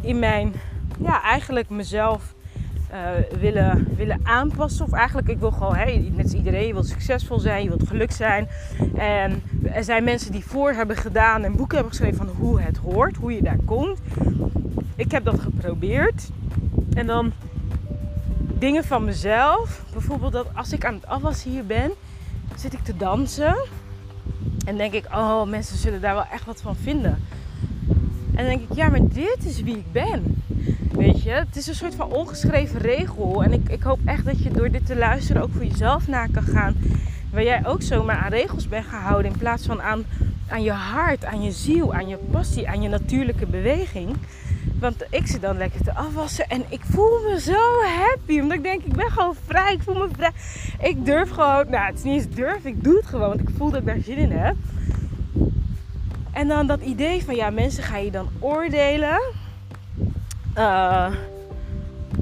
in 0.01 0.19
mijn, 0.19 0.53
ja, 0.99 1.23
eigenlijk 1.23 1.71
mezelf 1.71 2.35
uh, 2.93 2.99
willen, 3.41 3.89
willen 3.97 4.21
aanpassen. 4.23 4.85
Of 4.85 4.93
eigenlijk, 4.93 5.29
ik 5.29 5.39
wil 5.39 5.51
gewoon, 5.51 5.75
hey, 5.75 6.13
net 6.15 6.25
als 6.25 6.33
iedereen, 6.33 6.67
je 6.67 6.73
wilt 6.73 6.89
succesvol 6.89 7.39
zijn, 7.39 7.63
je 7.63 7.69
wilt 7.69 7.89
geluk 7.89 8.13
zijn. 8.13 8.49
En 8.97 9.43
er 9.73 9.85
zijn 9.85 10.05
mensen 10.05 10.33
die 10.33 10.45
voor 10.45 10.73
hebben 10.73 10.97
gedaan 10.97 11.43
en 11.43 11.57
boeken 11.57 11.77
hebben 11.77 11.95
geschreven 11.95 12.27
van 12.27 12.35
hoe 12.39 12.61
het 12.61 12.77
hoort, 12.77 13.17
hoe 13.17 13.35
je 13.35 13.43
daar 13.43 13.61
komt. 13.65 13.99
Ik 14.97 15.11
heb 15.11 15.25
dat 15.25 15.41
geprobeerd. 15.41 16.31
En 16.95 17.07
dan 17.07 17.33
dingen 18.59 18.85
van 18.85 19.05
mezelf. 19.05 19.85
Bijvoorbeeld 19.93 20.33
dat 20.33 20.47
als 20.55 20.73
ik 20.73 20.85
aan 20.85 20.95
het 20.95 21.07
afwassen 21.07 21.51
hier 21.51 21.67
ben, 21.67 21.91
zit 22.57 22.73
ik 22.73 22.83
te 22.83 22.97
dansen. 22.97 23.57
En 24.65 24.77
denk 24.77 24.93
ik, 24.93 25.05
oh, 25.13 25.43
mensen 25.43 25.77
zullen 25.77 26.01
daar 26.01 26.15
wel 26.15 26.27
echt 26.33 26.45
wat 26.45 26.61
van 26.61 26.77
vinden. 26.77 27.19
En 28.35 28.45
denk 28.45 28.61
ik, 28.61 28.77
ja, 28.77 28.89
maar 28.89 29.09
dit 29.09 29.39
is 29.45 29.61
wie 29.61 29.77
ik 29.77 29.93
ben. 29.93 30.43
Weet 30.93 31.23
je, 31.23 31.31
het 31.31 31.57
is 31.57 31.67
een 31.67 31.75
soort 31.75 31.95
van 31.95 32.13
ongeschreven 32.13 32.81
regel. 32.81 33.43
En 33.43 33.53
ik, 33.53 33.69
ik 33.69 33.83
hoop 33.83 33.99
echt 34.05 34.25
dat 34.25 34.43
je 34.43 34.51
door 34.51 34.71
dit 34.71 34.87
te 34.87 34.97
luisteren 34.97 35.43
ook 35.43 35.53
voor 35.53 35.65
jezelf 35.65 36.09
na 36.09 36.27
kan 36.27 36.43
gaan. 36.43 36.77
Waar 37.31 37.43
jij 37.43 37.67
ook 37.67 37.83
zomaar 37.83 38.17
aan 38.17 38.31
regels 38.31 38.69
bent 38.69 38.87
gehouden. 38.87 39.33
In 39.33 39.39
plaats 39.39 39.67
van 39.67 39.83
aan, 39.83 40.05
aan 40.49 40.63
je 40.63 40.73
hart, 40.73 41.25
aan 41.25 41.43
je 41.43 41.51
ziel, 41.51 41.95
aan 41.95 42.09
je 42.09 42.17
passie, 42.17 42.69
aan 42.69 42.83
je 42.83 42.89
natuurlijke 42.89 43.47
beweging. 43.47 44.17
Want 44.83 45.05
ik 45.11 45.27
zit 45.27 45.41
dan 45.41 45.57
lekker 45.57 45.83
te 45.83 45.95
afwassen 45.95 46.49
en 46.49 46.65
ik 46.69 46.81
voel 46.91 47.21
me 47.29 47.41
zo 47.41 47.83
happy. 47.99 48.41
Omdat 48.41 48.57
ik 48.57 48.63
denk, 48.63 48.83
ik 48.83 48.97
ben 48.97 49.11
gewoon 49.11 49.35
vrij. 49.47 49.73
Ik 49.73 49.83
voel 49.83 49.95
me 49.95 50.09
vrij. 50.17 50.31
Ik 50.81 51.05
durf 51.05 51.31
gewoon, 51.31 51.71
nou 51.71 51.87
het 51.87 51.95
is 51.97 52.03
niet 52.03 52.15
eens 52.15 52.35
durf, 52.35 52.65
ik 52.65 52.85
doe 52.85 52.97
het 52.97 53.07
gewoon. 53.07 53.29
Want 53.29 53.41
ik 53.41 53.49
voel 53.57 53.71
dat 53.71 53.81
ik 53.81 53.87
daar 53.87 54.01
zin 54.05 54.17
in 54.17 54.31
heb. 54.31 54.57
En 56.33 56.49
dan 56.49 56.67
dat 56.67 56.81
idee 56.81 57.25
van, 57.25 57.35
ja 57.35 57.51
mensen 57.51 57.83
gaan 57.83 58.05
je 58.05 58.11
dan 58.11 58.29
oordelen. 58.39 59.21
Uh, 60.59 61.13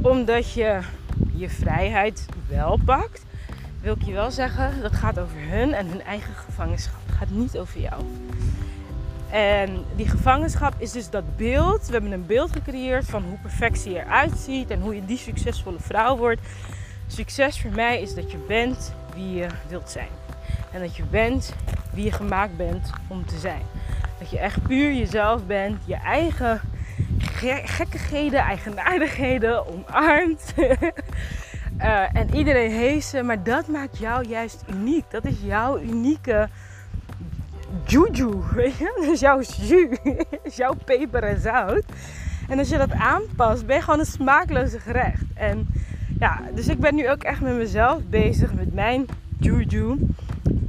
omdat 0.03 0.53
je 0.53 0.81
je 1.35 1.51
vrijheid 1.51 2.27
wel 2.49 2.79
pakt. 2.85 3.25
Wil 3.81 3.95
ik 3.95 4.03
je 4.03 4.13
wel 4.13 4.31
zeggen, 4.31 4.83
dat 4.83 4.93
gaat 4.93 5.19
over 5.19 5.37
hun 5.37 5.73
en 5.73 5.87
hun 5.87 6.03
eigen 6.03 6.35
gevangenschap. 6.35 7.01
Het 7.07 7.17
gaat 7.17 7.31
niet 7.31 7.59
over 7.59 7.81
jou. 7.81 8.03
En 9.31 9.85
die 9.97 10.09
gevangenschap 10.09 10.75
is 10.79 10.93
dus 10.93 11.11
dat 11.11 11.37
beeld. 11.37 11.87
We 11.87 11.93
hebben 11.93 12.13
een 12.13 12.27
beeld 12.27 12.53
gecreëerd 12.53 13.05
van 13.05 13.23
hoe 13.23 13.39
perfectie 13.39 13.95
eruit 13.95 14.39
ziet 14.39 14.71
en 14.71 14.81
hoe 14.81 14.95
je 14.95 15.05
die 15.05 15.19
succesvolle 15.19 15.81
vrouw 15.81 16.17
wordt. 16.17 16.41
Succes 17.07 17.61
voor 17.61 17.71
mij 17.71 18.01
is 18.01 18.15
dat 18.15 18.31
je 18.31 18.39
bent 18.49 18.95
wie 19.15 19.35
je 19.35 19.47
wilt 19.69 19.91
zijn. 19.91 20.09
En 20.73 20.81
dat 20.81 20.97
je 20.97 21.03
bent 21.03 21.55
wie 21.93 22.05
je 22.05 22.13
gemaakt 22.13 22.57
bent 22.57 22.91
om 23.09 23.27
te 23.27 23.39
zijn. 23.39 23.63
Dat 24.19 24.31
je 24.31 24.39
echt 24.39 24.63
puur 24.63 24.93
jezelf 24.93 25.47
bent, 25.47 25.79
je 25.85 25.95
eigen 25.97 26.61
gekkigheden, 27.65 28.41
eigenaardigheden 28.41 29.67
omarmt. 29.67 30.53
uh, 30.57 32.17
en 32.21 32.35
iedereen 32.35 32.71
heeft 32.71 33.07
ze, 33.07 33.23
maar 33.23 33.43
dat 33.43 33.67
maakt 33.67 33.99
jou 33.99 34.29
juist 34.29 34.65
uniek. 34.71 35.05
Dat 35.11 35.25
is 35.25 35.37
jouw 35.43 35.79
unieke 35.79 36.49
juju, 37.87 38.31
weet? 38.55 38.79
Dat 38.79 39.05
is 39.05 39.21
jouw 39.29 39.41
jus, 39.41 40.01
is 40.43 40.57
jouw 40.63 40.75
peper 40.85 41.23
en 41.23 41.41
zout. 41.41 41.85
En 42.49 42.59
als 42.59 42.69
je 42.69 42.79
dat 42.79 42.93
aanpast, 42.93 43.67
ben 43.67 43.77
je 43.77 43.83
gewoon 43.83 43.99
een 43.99 44.07
smaakloze 44.07 44.79
gerecht. 44.79 45.23
En 45.35 45.67
ja, 46.19 46.41
dus 46.55 46.69
ik 46.69 46.79
ben 46.79 46.95
nu 46.95 47.11
ook 47.11 47.23
echt 47.23 47.41
met 47.41 47.57
mezelf 47.57 48.03
bezig, 48.09 48.55
met 48.55 48.75
mijn 48.75 49.07
juju 49.39 49.97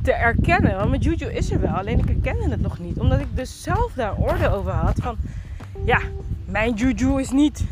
te 0.01 0.13
erkennen. 0.13 0.75
Want 0.75 0.89
mijn 0.89 1.01
juju 1.01 1.25
is 1.25 1.51
er 1.51 1.61
wel, 1.61 1.71
alleen 1.71 1.99
ik 1.99 2.07
herkende 2.07 2.49
het 2.49 2.61
nog 2.61 2.79
niet. 2.79 2.99
Omdat 2.99 3.19
ik 3.19 3.35
dus 3.35 3.63
zelf 3.63 3.93
daar 3.93 4.15
orde 4.15 4.49
over 4.49 4.71
had 4.71 4.99
van... 5.01 5.15
Ja, 5.85 5.99
mijn 6.45 6.73
juju 6.73 7.19
is 7.19 7.29
niet 7.29 7.63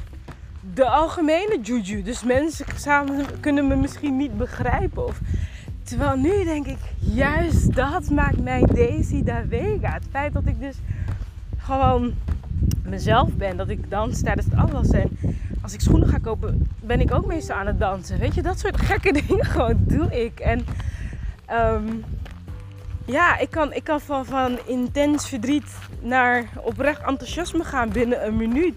de 0.74 0.86
algemene 0.86 1.60
juju. 1.62 2.02
Dus 2.02 2.24
mensen 2.24 2.66
samen 2.76 3.26
kunnen 3.40 3.68
me 3.68 3.76
misschien 3.76 4.18
niet 4.18 4.38
begrijpen. 4.38 5.06
Of, 5.06 5.20
terwijl 5.90 6.18
nu 6.18 6.44
denk 6.44 6.66
ik, 6.66 6.78
juist 7.00 7.76
dat 7.76 8.10
maakt 8.10 8.40
mij 8.44 8.64
Daisy 8.74 9.24
da 9.24 9.44
Vega. 9.50 9.94
Het 9.94 10.06
feit 10.12 10.34
dat 10.34 10.46
ik 10.46 10.60
dus 10.60 10.76
gewoon 11.58 12.14
mezelf 12.84 13.30
ben. 13.34 13.58
Dat 13.58 13.70
ik 13.70 13.90
dans 13.90 14.22
tijdens 14.22 14.46
het 14.46 14.56
afwassen. 14.56 15.02
En 15.02 15.38
als 15.62 15.74
ik 15.74 15.82
schoenen 15.82 16.08
ga 16.08 16.18
kopen, 16.18 16.68
ben 16.82 17.00
ik 17.00 17.14
ook 17.14 17.26
meestal 17.26 17.56
aan 17.56 17.68
het 17.68 17.80
dansen. 17.80 18.20
Weet 18.20 18.36
je, 18.36 18.42
dat 18.42 18.60
soort 18.60 18.82
gekke 18.82 19.14
dingen 19.28 19.46
gewoon 19.46 19.78
doe 19.78 20.24
ik. 20.24 20.40
En 20.40 20.66
um, 21.52 22.04
ja, 23.06 23.38
ik 23.38 23.50
kan, 23.50 23.74
ik 23.74 23.84
kan 23.84 24.02
van, 24.02 24.26
van 24.26 24.60
intens 24.66 25.30
verdriet 25.30 25.78
naar 26.02 26.50
oprecht 26.64 27.02
enthousiasme 27.02 27.64
gaan 27.64 27.90
binnen 27.90 28.26
een 28.26 28.38
minuut. 28.38 28.76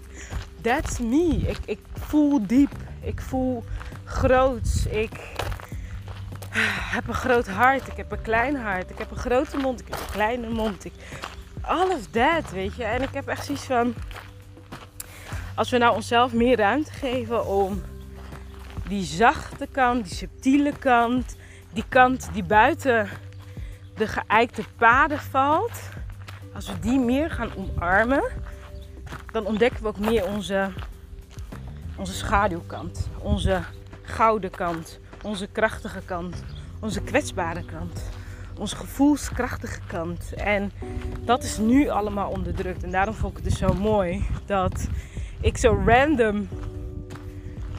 That's 0.61 0.99
me. 0.99 1.41
Ik, 1.47 1.59
ik 1.65 1.79
voel 1.93 2.47
diep. 2.47 2.71
Ik 3.01 3.21
voel 3.21 3.63
groots. 4.03 4.85
Ik 4.85 5.19
heb 6.95 7.07
een 7.07 7.13
groot 7.13 7.47
hart. 7.47 7.87
Ik 7.87 7.97
heb 7.97 8.11
een 8.11 8.21
klein 8.21 8.55
hart. 8.55 8.89
Ik 8.89 8.97
heb 8.97 9.11
een 9.11 9.17
grote 9.17 9.57
mond. 9.57 9.79
Ik 9.79 9.87
heb 9.89 9.99
een 9.99 10.11
kleine 10.11 10.49
mond. 10.49 10.85
Ik, 10.85 10.93
that, 12.11 12.51
weet 12.51 12.75
je. 12.75 12.83
En 12.83 13.01
ik 13.01 13.13
heb 13.13 13.27
echt 13.27 13.45
zoiets 13.45 13.65
van... 13.65 13.93
Als 15.55 15.69
we 15.69 15.77
nou 15.77 15.95
onszelf 15.95 16.33
meer 16.33 16.57
ruimte 16.57 16.91
geven 16.91 17.45
om 17.45 17.81
die 18.87 19.03
zachte 19.03 19.67
kant, 19.71 20.03
die 20.03 20.15
subtiele 20.15 20.71
kant... 20.79 21.35
Die 21.73 21.85
kant 21.89 22.29
die 22.33 22.43
buiten 22.43 23.09
de 23.95 24.07
geëikte 24.07 24.63
paden 24.77 25.19
valt, 25.19 25.71
als 26.53 26.67
we 26.67 26.79
die 26.79 26.99
meer 26.99 27.31
gaan 27.31 27.49
omarmen, 27.55 28.23
dan 29.31 29.45
ontdekken 29.45 29.81
we 29.81 29.87
ook 29.87 29.99
meer 29.99 30.25
onze, 30.25 30.69
onze 31.95 32.13
schaduwkant, 32.13 33.07
onze 33.19 33.61
gouden 34.01 34.49
kant, 34.49 34.99
onze 35.23 35.47
krachtige 35.51 36.01
kant, 36.05 36.43
onze 36.79 37.01
kwetsbare 37.01 37.65
kant, 37.65 38.09
onze 38.59 38.75
gevoelskrachtige 38.75 39.79
kant. 39.87 40.33
En 40.33 40.71
dat 41.25 41.43
is 41.43 41.57
nu 41.57 41.89
allemaal 41.89 42.31
onderdrukt. 42.31 42.83
En 42.83 42.91
daarom 42.91 43.13
vond 43.13 43.37
ik 43.37 43.43
het 43.43 43.49
dus 43.49 43.59
zo 43.59 43.73
mooi 43.73 44.25
dat 44.45 44.87
ik 45.41 45.57
zo 45.57 45.83
random 45.85 46.47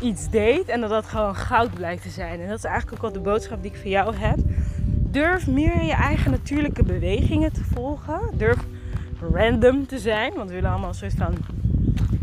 iets 0.00 0.30
deed 0.30 0.68
en 0.68 0.80
dat 0.80 0.90
dat 0.90 1.06
gewoon 1.06 1.36
goud 1.36 1.74
blijft 1.74 2.02
te 2.02 2.10
zijn. 2.10 2.40
En 2.40 2.48
dat 2.48 2.58
is 2.58 2.64
eigenlijk 2.64 2.96
ook 2.96 3.12
wel 3.12 3.22
de 3.22 3.30
boodschap 3.30 3.62
die 3.62 3.70
ik 3.70 3.76
voor 3.76 3.90
jou 3.90 4.16
heb 4.16 4.38
durf 5.14 5.46
meer 5.46 5.82
je 5.82 5.92
eigen 5.92 6.30
natuurlijke 6.30 6.82
bewegingen 6.82 7.52
te 7.52 7.64
volgen. 7.64 8.20
Durf 8.36 8.64
random 9.32 9.86
te 9.86 9.98
zijn, 9.98 10.34
want 10.34 10.48
we 10.48 10.54
willen 10.54 10.70
allemaal 10.70 10.88
een 10.88 10.94
soort 10.94 11.14
van 11.14 11.34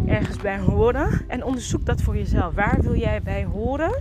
ergens 0.07 0.37
bij 0.37 0.59
horen. 0.59 1.21
En 1.27 1.43
onderzoek 1.43 1.85
dat 1.85 2.01
voor 2.01 2.17
jezelf. 2.17 2.53
Waar 2.53 2.81
wil 2.81 2.95
jij 2.95 3.21
bij 3.21 3.45
horen? 3.45 3.91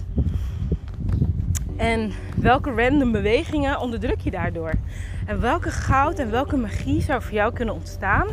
En 1.81 2.13
welke 2.37 2.71
random 2.71 3.13
bewegingen 3.13 3.81
onderdruk 3.81 4.21
je 4.21 4.31
daardoor? 4.31 4.73
En 5.27 5.41
welke 5.41 5.71
goud 5.71 6.19
en 6.19 6.31
welke 6.31 6.57
magie 6.57 7.03
zou 7.03 7.23
voor 7.23 7.33
jou 7.33 7.53
kunnen 7.53 7.75
ontstaan 7.75 8.27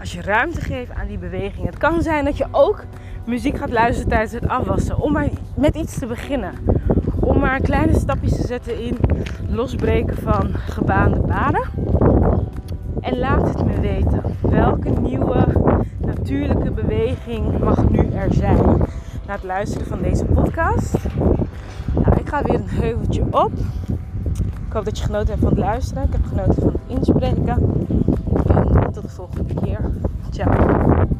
als 0.00 0.12
je 0.12 0.22
ruimte 0.22 0.60
geeft 0.60 0.90
aan 0.90 1.06
die 1.06 1.18
bewegingen? 1.18 1.66
Het 1.66 1.78
kan 1.78 2.02
zijn 2.02 2.24
dat 2.24 2.36
je 2.36 2.46
ook 2.50 2.84
muziek 3.26 3.56
gaat 3.56 3.70
luisteren 3.70 4.08
tijdens 4.08 4.32
het 4.32 4.48
afwassen 4.48 4.98
om 4.98 5.12
maar 5.12 5.28
met 5.56 5.74
iets 5.76 5.98
te 5.98 6.06
beginnen 6.06 6.52
om 7.20 7.38
maar 7.38 7.60
kleine 7.60 7.98
stapjes 7.98 8.36
te 8.36 8.46
zetten 8.46 8.82
in 8.82 8.98
losbreken 9.48 10.16
van 10.16 10.54
gebaande 10.54 11.20
paden. 11.20 11.64
En 13.00 13.18
laat 13.18 13.48
het 13.48 13.66
me 13.66 13.80
weten. 13.80 14.22
Welke 14.40 14.90
nieuwe 14.90 15.46
natuurlijke 15.98 16.70
beweging 16.70 17.58
mag 17.58 17.88
nu 17.88 18.12
er 18.12 18.34
zijn? 18.34 18.66
Na 19.26 19.32
het 19.32 19.42
luisteren 19.42 19.86
van 19.86 20.02
deze 20.02 20.24
podcast. 20.24 20.96
Ga 22.34 22.42
weer 22.42 22.54
een 22.54 22.68
heuveltje 22.68 23.22
op. 23.30 23.52
Ik 24.66 24.72
hoop 24.72 24.84
dat 24.84 24.98
je 24.98 25.04
genoten 25.04 25.28
hebt 25.28 25.40
van 25.40 25.48
het 25.48 25.58
luisteren. 25.58 26.02
Ik 26.02 26.12
heb 26.12 26.24
genoten 26.24 26.54
van 26.54 26.72
het 26.72 26.80
inspreken. 26.86 27.86
En 28.46 28.92
tot 28.92 29.02
de 29.02 29.08
volgende 29.08 29.54
keer. 29.54 29.80
Ciao. 30.30 31.13